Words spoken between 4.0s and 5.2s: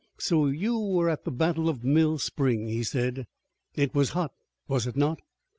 hot, was it not?"